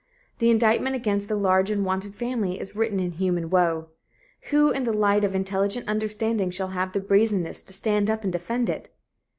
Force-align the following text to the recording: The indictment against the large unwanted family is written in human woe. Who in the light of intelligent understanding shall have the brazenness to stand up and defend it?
The 0.39 0.49
indictment 0.49 0.95
against 0.95 1.29
the 1.29 1.35
large 1.35 1.69
unwanted 1.69 2.15
family 2.15 2.59
is 2.59 2.75
written 2.75 2.99
in 2.99 3.11
human 3.11 3.51
woe. 3.51 3.89
Who 4.49 4.71
in 4.71 4.83
the 4.83 4.91
light 4.91 5.23
of 5.23 5.35
intelligent 5.35 5.87
understanding 5.87 6.49
shall 6.49 6.69
have 6.69 6.93
the 6.93 6.99
brazenness 6.99 7.61
to 7.61 7.73
stand 7.73 8.09
up 8.09 8.23
and 8.23 8.33
defend 8.33 8.67
it? 8.71 8.89